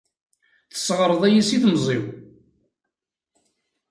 [0.71, 2.03] Tesseɣreḍ-iyi si temẓi-w!